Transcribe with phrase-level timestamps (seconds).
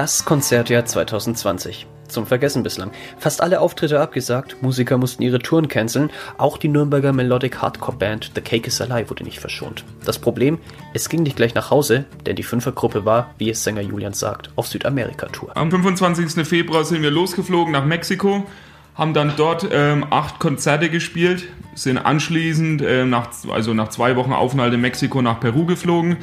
[0.00, 1.86] Das Konzertjahr 2020.
[2.08, 2.90] Zum Vergessen bislang.
[3.18, 8.30] Fast alle Auftritte abgesagt, Musiker mussten ihre Touren canceln, auch die Nürnberger Melodic Hardcore Band
[8.34, 9.84] The Cake is Alive wurde nicht verschont.
[10.06, 10.56] Das Problem,
[10.94, 14.48] es ging nicht gleich nach Hause, denn die Fünfergruppe war, wie es Sänger Julian sagt,
[14.56, 15.54] auf Südamerika-Tour.
[15.54, 16.48] Am 25.
[16.48, 18.46] Februar sind wir losgeflogen nach Mexiko,
[18.94, 21.44] haben dann dort ähm, acht Konzerte gespielt,
[21.74, 26.16] sind anschließend äh, nach, also nach zwei Wochen Aufenthalt in Mexiko nach Peru geflogen,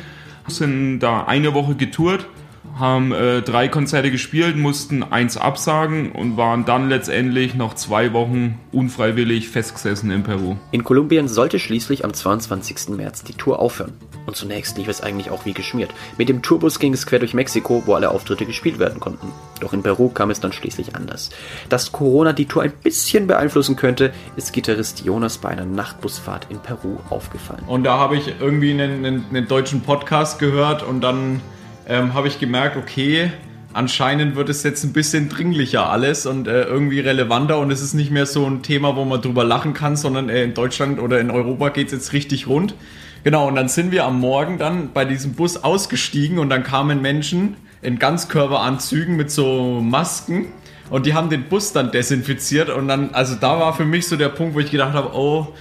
[0.47, 2.27] sind da eine Woche getourt
[2.77, 8.59] haben äh, drei Konzerte gespielt, mussten eins absagen und waren dann letztendlich noch zwei Wochen
[8.71, 10.55] unfreiwillig festgesessen in Peru.
[10.71, 12.89] In Kolumbien sollte schließlich am 22.
[12.89, 13.93] März die Tour aufhören.
[14.25, 15.91] Und zunächst lief es eigentlich auch wie geschmiert.
[16.17, 19.31] Mit dem Tourbus ging es quer durch Mexiko, wo alle Auftritte gespielt werden konnten.
[19.61, 21.29] Doch in Peru kam es dann schließlich anders.
[21.69, 26.59] Dass Corona die Tour ein bisschen beeinflussen könnte, ist Gitarrist Jonas bei einer Nachtbusfahrt in
[26.59, 27.63] Peru aufgefallen.
[27.67, 31.41] Und da habe ich irgendwie einen, einen, einen deutschen Podcast gehört und dann
[31.87, 33.31] ähm, habe ich gemerkt, okay,
[33.73, 37.93] anscheinend wird es jetzt ein bisschen dringlicher alles und äh, irgendwie relevanter und es ist
[37.93, 41.19] nicht mehr so ein Thema, wo man drüber lachen kann, sondern äh, in Deutschland oder
[41.19, 42.75] in Europa geht es jetzt richtig rund.
[43.23, 47.01] Genau, und dann sind wir am Morgen dann bei diesem Bus ausgestiegen und dann kamen
[47.01, 50.47] Menschen in Ganzkörperanzügen mit so Masken
[50.89, 54.15] und die haben den Bus dann desinfiziert und dann, also da war für mich so
[54.15, 55.53] der Punkt, wo ich gedacht habe, oh,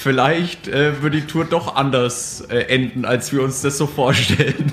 [0.00, 4.72] vielleicht äh, wird die Tour doch anders äh, enden, als wir uns das so vorstellen.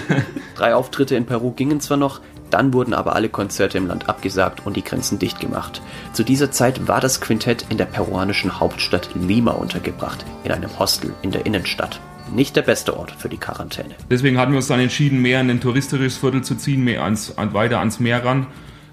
[0.54, 4.64] Drei Auftritte in Peru gingen zwar noch, dann wurden aber alle Konzerte im Land abgesagt
[4.64, 5.82] und die Grenzen dicht gemacht.
[6.12, 11.12] Zu dieser Zeit war das Quintett in der peruanischen Hauptstadt Lima untergebracht, in einem Hostel
[11.22, 12.00] in der Innenstadt.
[12.32, 13.94] Nicht der beste Ort für die Quarantäne.
[14.10, 17.34] Deswegen hatten wir uns dann entschieden, mehr in ein touristisches Viertel zu ziehen, mehr ans,
[17.36, 18.46] weiter ans Meer ran.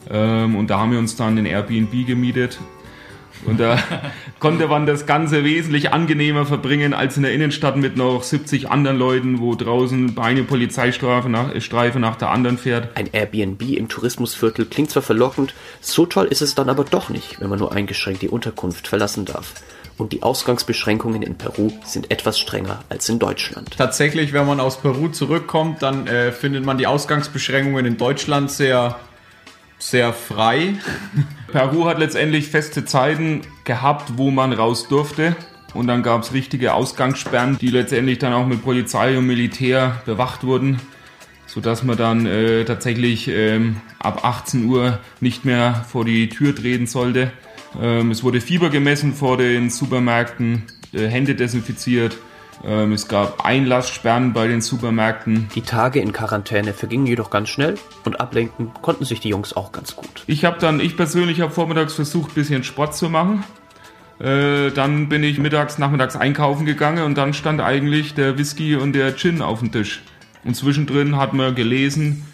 [0.10, 2.60] Ähm, und da haben wir uns dann den Airbnb gemietet
[3.46, 3.78] und da
[4.40, 8.98] konnte man das Ganze wesentlich angenehmer verbringen als in der Innenstadt mit noch 70 anderen
[8.98, 12.96] Leuten, wo draußen eine Polizeistreife nach, Streife nach der anderen fährt.
[12.98, 17.40] Ein Airbnb im Tourismusviertel klingt zwar verlockend, so toll ist es dann aber doch nicht,
[17.40, 19.54] wenn man nur eingeschränkt die Unterkunft verlassen darf.
[19.98, 23.78] Und die Ausgangsbeschränkungen in Peru sind etwas strenger als in Deutschland.
[23.78, 28.96] Tatsächlich, wenn man aus Peru zurückkommt, dann äh, findet man die Ausgangsbeschränkungen in Deutschland sehr
[29.84, 30.76] sehr frei.
[31.54, 35.36] Peru hat letztendlich feste Zeiten gehabt, wo man raus durfte.
[35.76, 40.44] Und dann gab es richtige Ausgangssperren, die letztendlich dann auch mit Polizei und Militär bewacht
[40.44, 40.80] wurden,
[41.46, 46.88] sodass man dann äh, tatsächlich ähm, ab 18 Uhr nicht mehr vor die Tür treten
[46.88, 47.32] sollte.
[47.80, 52.18] Ähm, es wurde Fieber gemessen vor den Supermärkten, äh, Hände desinfiziert.
[52.66, 55.50] Ähm, es gab Einlasssperren bei den Supermärkten.
[55.54, 57.76] Die Tage in Quarantäne vergingen jedoch ganz schnell
[58.06, 60.24] und ablenken konnten sich die Jungs auch ganz gut.
[60.28, 63.44] Ich habe dann, ich persönlich habe vormittags versucht, ein bisschen Sport zu machen.
[64.20, 68.94] Äh, dann bin ich mittags, nachmittags einkaufen gegangen und dann stand eigentlich der Whisky und
[68.94, 70.02] der Gin auf dem Tisch.
[70.46, 72.26] Und zwischendrin hat man gelesen.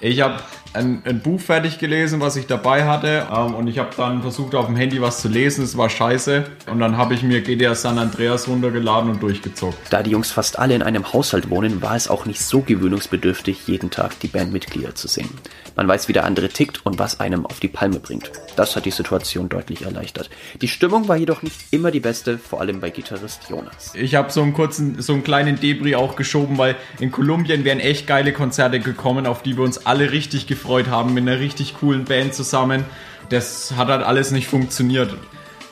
[0.00, 0.40] Ich habe
[0.74, 3.26] ein, ein, Buch fertig gelesen, was ich dabei hatte.
[3.32, 5.64] Ähm, und ich habe dann versucht, auf dem Handy was zu lesen.
[5.64, 6.44] Es war scheiße.
[6.70, 9.78] Und dann habe ich mir GTA San Andreas runtergeladen und durchgezockt.
[9.90, 13.66] Da die Jungs fast alle in einem Haushalt wohnen, war es auch nicht so gewöhnungsbedürftig,
[13.66, 15.28] jeden Tag die Bandmitglieder zu sehen.
[15.76, 18.30] Man weiß, wie der andere tickt und was einem auf die Palme bringt.
[18.54, 20.30] Das hat die Situation deutlich erleichtert.
[20.60, 23.92] Die Stimmung war jedoch nicht immer die beste, vor allem bei Gitarrist Jonas.
[23.94, 27.80] Ich habe so einen kurzen, so einen kleinen Debris auch geschoben, weil in Kolumbien wären
[27.80, 31.74] echt geile Konzerte gekommen, auf die wir uns alle richtig gefreut haben, mit einer richtig
[31.78, 32.84] coolen Band zusammen.
[33.28, 35.14] Das hat halt alles nicht funktioniert.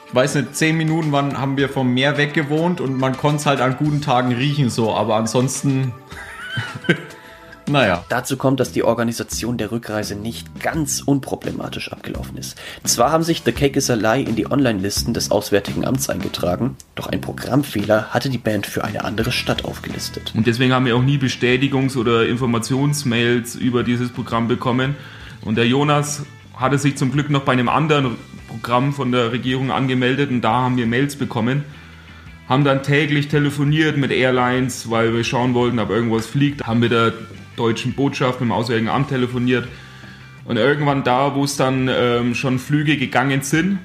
[0.09, 3.37] Ich weiß nicht, zehn Minuten waren, haben wir vom Meer weg gewohnt und man konnte
[3.37, 5.93] es halt an guten Tagen riechen so, aber ansonsten
[7.73, 8.05] Naja.
[8.09, 12.61] Dazu kommt, dass die Organisation der Rückreise nicht ganz unproblematisch abgelaufen ist.
[12.85, 16.77] Zwar haben sich The Cake is a Lie in die Online-Listen des Auswärtigen Amts eingetragen,
[16.95, 20.33] doch ein Programmfehler hatte die Band für eine andere Stadt aufgelistet.
[20.37, 24.97] Und deswegen haben wir auch nie Bestätigungs- oder Informationsmails über dieses Programm bekommen.
[25.45, 28.17] Und der Jonas hatte sich zum Glück noch bei einem anderen
[28.49, 31.65] Programm von der Regierung angemeldet und da haben wir Mails bekommen
[32.49, 36.67] haben dann täglich telefoniert mit Airlines, weil wir schauen wollten, ob irgendwas fliegt.
[36.67, 37.15] Haben mit der
[37.57, 39.69] deutschen Botschaft, mit dem Auswärtigen Amt telefoniert.
[40.45, 43.79] Und irgendwann da, wo es dann ähm, schon Flüge gegangen sind,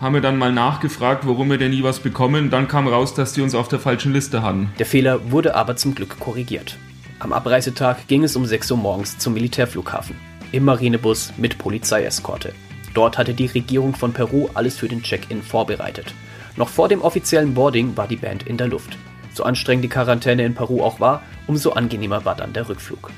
[0.00, 2.50] haben wir dann mal nachgefragt, warum wir denn nie was bekommen.
[2.50, 4.70] Dann kam raus, dass die uns auf der falschen Liste hatten.
[4.78, 6.76] Der Fehler wurde aber zum Glück korrigiert.
[7.20, 10.16] Am Abreisetag ging es um 6 Uhr morgens zum Militärflughafen.
[10.52, 12.52] Im Marinebus mit Polizeieskorte.
[12.92, 16.14] Dort hatte die Regierung von Peru alles für den Check-in vorbereitet.
[16.56, 18.98] Noch vor dem offiziellen Boarding war die Band in der Luft.
[19.34, 23.10] So anstrengend die Quarantäne in Peru auch war, umso angenehmer war dann der Rückflug.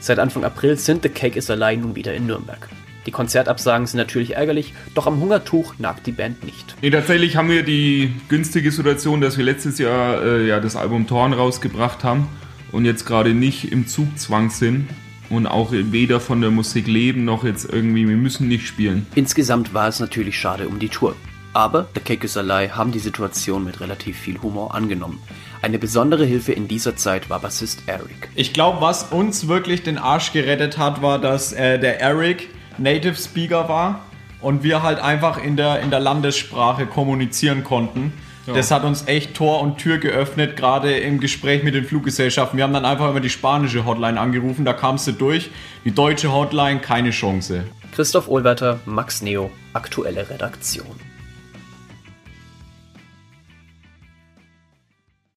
[0.00, 2.68] Seit Anfang April sind The Cake is Alive nun wieder in Nürnberg.
[3.06, 6.76] Die Konzertabsagen sind natürlich ärgerlich, doch am Hungertuch nagt die Band nicht.
[6.82, 11.06] Nee, tatsächlich haben wir die günstige Situation, dass wir letztes Jahr äh, ja, das Album
[11.06, 12.28] Torn rausgebracht haben
[12.72, 14.88] und jetzt gerade nicht im Zugzwang sind
[15.30, 19.06] und auch weder von der Musik leben noch jetzt irgendwie, wir müssen nicht spielen.
[19.14, 21.14] Insgesamt war es natürlich schade um die Tour.
[21.52, 25.20] Aber der Kekusalai haben die Situation mit relativ viel Humor angenommen.
[25.60, 28.30] Eine besondere Hilfe in dieser Zeit war Bassist Eric.
[28.34, 33.14] Ich glaube, was uns wirklich den Arsch gerettet hat, war, dass äh, der Eric Native
[33.14, 34.00] Speaker war
[34.40, 38.12] und wir halt einfach in der, in der Landessprache kommunizieren konnten.
[38.46, 38.54] Ja.
[38.54, 42.56] Das hat uns echt Tor und Tür geöffnet, gerade im Gespräch mit den Fluggesellschaften.
[42.56, 45.50] Wir haben dann einfach immer die spanische Hotline angerufen, da kamst du durch.
[45.84, 47.64] Die deutsche Hotline, keine Chance.
[47.94, 51.11] Christoph Ohlwerter, Max Neo, aktuelle Redaktion.